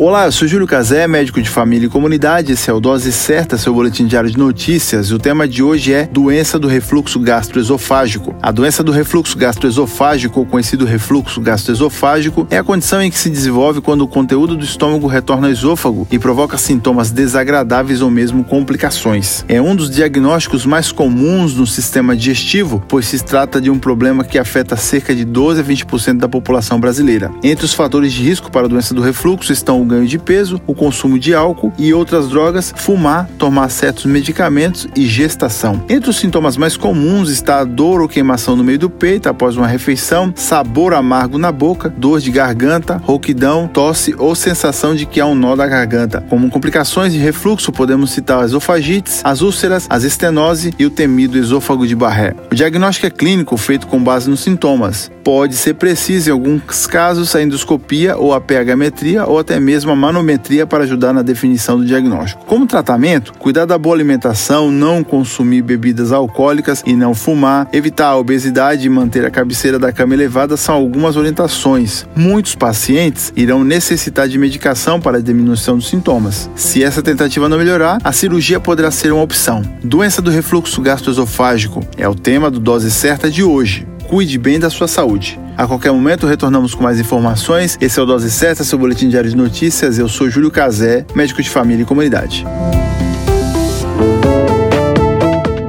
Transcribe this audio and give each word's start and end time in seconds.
Olá, 0.00 0.26
eu 0.26 0.32
sou 0.32 0.46
Júlio 0.46 0.64
Cazé, 0.64 1.08
médico 1.08 1.42
de 1.42 1.50
família 1.50 1.86
e 1.86 1.90
comunidade. 1.90 2.52
Esse 2.52 2.70
é 2.70 2.72
o 2.72 2.78
Dose 2.78 3.10
Certa, 3.10 3.58
seu 3.58 3.74
boletim 3.74 4.06
diário 4.06 4.30
de 4.30 4.38
notícias. 4.38 5.08
E 5.08 5.14
o 5.14 5.18
tema 5.18 5.48
de 5.48 5.60
hoje 5.60 5.92
é 5.92 6.06
doença 6.06 6.56
do 6.56 6.68
refluxo 6.68 7.18
gastroesofágico. 7.18 8.32
A 8.40 8.52
doença 8.52 8.84
do 8.84 8.92
refluxo 8.92 9.36
gastroesofágico, 9.36 10.38
ou 10.38 10.46
conhecido 10.46 10.84
refluxo 10.84 11.40
gastroesofágico, 11.40 12.46
é 12.48 12.58
a 12.58 12.62
condição 12.62 13.02
em 13.02 13.10
que 13.10 13.18
se 13.18 13.28
desenvolve 13.28 13.80
quando 13.80 14.02
o 14.02 14.06
conteúdo 14.06 14.56
do 14.56 14.64
estômago 14.64 15.08
retorna 15.08 15.48
ao 15.48 15.52
esôfago 15.52 16.06
e 16.12 16.16
provoca 16.16 16.56
sintomas 16.56 17.10
desagradáveis 17.10 18.00
ou 18.00 18.08
mesmo 18.08 18.44
complicações. 18.44 19.44
É 19.48 19.60
um 19.60 19.74
dos 19.74 19.90
diagnósticos 19.90 20.64
mais 20.64 20.92
comuns 20.92 21.56
no 21.56 21.66
sistema 21.66 22.14
digestivo, 22.14 22.80
pois 22.86 23.08
se 23.08 23.24
trata 23.24 23.60
de 23.60 23.68
um 23.68 23.80
problema 23.80 24.22
que 24.22 24.38
afeta 24.38 24.76
cerca 24.76 25.12
de 25.12 25.24
12 25.24 25.60
a 25.60 25.64
20% 25.64 26.18
da 26.18 26.28
população 26.28 26.78
brasileira. 26.78 27.32
Entre 27.42 27.64
os 27.64 27.74
fatores 27.74 28.12
de 28.12 28.22
risco 28.22 28.48
para 28.48 28.66
a 28.66 28.68
doença 28.68 28.94
do 28.94 29.02
refluxo 29.02 29.52
estão 29.52 29.87
ganho 29.88 30.06
de 30.06 30.18
peso, 30.18 30.60
o 30.66 30.74
consumo 30.74 31.18
de 31.18 31.34
álcool 31.34 31.72
e 31.78 31.92
outras 31.92 32.28
drogas, 32.28 32.72
fumar, 32.76 33.28
tomar 33.38 33.68
certos 33.70 34.04
medicamentos 34.04 34.86
e 34.94 35.06
gestação. 35.06 35.82
Entre 35.88 36.10
os 36.10 36.16
sintomas 36.16 36.56
mais 36.56 36.76
comuns 36.76 37.30
está 37.30 37.60
a 37.60 37.64
dor 37.64 38.00
ou 38.00 38.08
queimação 38.08 38.54
no 38.54 38.62
meio 38.62 38.78
do 38.78 38.90
peito 38.90 39.28
após 39.28 39.56
uma 39.56 39.66
refeição, 39.66 40.32
sabor 40.36 40.94
amargo 40.94 41.38
na 41.38 41.50
boca, 41.50 41.92
dor 41.96 42.20
de 42.20 42.30
garganta, 42.30 43.00
rouquidão, 43.02 43.66
tosse 43.66 44.14
ou 44.18 44.34
sensação 44.34 44.94
de 44.94 45.06
que 45.06 45.20
há 45.20 45.26
um 45.26 45.34
nó 45.34 45.56
da 45.56 45.66
garganta. 45.66 46.24
Como 46.28 46.50
complicações 46.50 47.12
de 47.12 47.18
refluxo, 47.18 47.72
podemos 47.72 48.10
citar 48.10 48.40
as 48.40 48.50
esofagites, 48.50 49.20
as 49.24 49.40
úlceras, 49.40 49.86
as 49.88 50.04
estenose 50.04 50.74
e 50.78 50.84
o 50.84 50.90
temido 50.90 51.38
esôfago 51.38 51.86
de 51.86 51.94
Barré. 51.94 52.34
O 52.50 52.54
diagnóstico 52.54 53.06
é 53.06 53.10
clínico 53.10 53.56
feito 53.56 53.86
com 53.86 54.02
base 54.02 54.28
nos 54.28 54.40
sintomas. 54.40 55.10
Pode 55.22 55.54
ser 55.56 55.74
preciso, 55.74 56.30
em 56.30 56.32
alguns 56.32 56.86
casos, 56.86 57.36
a 57.36 57.42
endoscopia 57.42 58.16
ou 58.16 58.34
a 58.34 58.40
pH-metria 58.40 59.26
ou 59.26 59.38
até 59.38 59.60
mesmo 59.60 59.77
mesmo 59.78 59.92
a 59.92 59.96
manometria 59.96 60.66
para 60.66 60.82
ajudar 60.82 61.12
na 61.12 61.22
definição 61.22 61.78
do 61.78 61.84
diagnóstico. 61.84 62.44
Como 62.46 62.66
tratamento, 62.66 63.32
cuidar 63.34 63.64
da 63.64 63.78
boa 63.78 63.94
alimentação, 63.94 64.72
não 64.72 65.04
consumir 65.04 65.62
bebidas 65.62 66.10
alcoólicas 66.10 66.82
e 66.84 66.94
não 66.94 67.14
fumar, 67.14 67.68
evitar 67.72 68.08
a 68.08 68.16
obesidade 68.16 68.84
e 68.84 68.90
manter 68.90 69.24
a 69.24 69.30
cabeceira 69.30 69.78
da 69.78 69.92
cama 69.92 70.14
elevada 70.14 70.56
são 70.56 70.74
algumas 70.74 71.16
orientações. 71.16 72.04
Muitos 72.16 72.56
pacientes 72.56 73.32
irão 73.36 73.62
necessitar 73.62 74.26
de 74.26 74.36
medicação 74.36 75.00
para 75.00 75.18
a 75.18 75.22
diminuição 75.22 75.76
dos 75.76 75.88
sintomas. 75.88 76.50
Se 76.56 76.82
essa 76.82 77.00
tentativa 77.00 77.48
não 77.48 77.56
melhorar, 77.56 77.98
a 78.02 78.10
cirurgia 78.10 78.58
poderá 78.58 78.90
ser 78.90 79.12
uma 79.12 79.22
opção. 79.22 79.62
Doença 79.84 80.20
do 80.20 80.32
refluxo 80.32 80.82
gastroesofágico 80.82 81.86
é 81.96 82.08
o 82.08 82.16
tema 82.16 82.50
do 82.50 82.58
Dose 82.58 82.90
Certa 82.90 83.30
de 83.30 83.44
hoje. 83.44 83.86
Cuide 84.08 84.38
bem 84.38 84.58
da 84.58 84.70
sua 84.70 84.88
saúde. 84.88 85.38
A 85.58 85.66
qualquer 85.66 85.90
momento 85.90 86.24
retornamos 86.24 86.72
com 86.72 86.84
mais 86.84 87.00
informações. 87.00 87.76
Esse 87.80 87.98
é 87.98 88.02
o 88.02 88.06
Dose 88.06 88.30
Certa, 88.30 88.62
seu 88.62 88.78
boletim 88.78 89.08
diário 89.08 89.28
de 89.28 89.36
notícias. 89.36 89.98
Eu 89.98 90.08
sou 90.08 90.30
Júlio 90.30 90.52
Cazé, 90.52 91.04
médico 91.16 91.42
de 91.42 91.50
família 91.50 91.82
e 91.82 91.84
comunidade. 91.84 92.46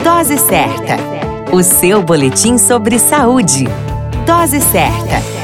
Dose 0.04 0.38
Certa, 0.38 0.96
o 1.52 1.64
seu 1.64 2.04
boletim 2.04 2.60
sobre 2.60 3.00
saúde. 3.00 3.68
Dose 4.28 4.62
Certa. 4.62 5.39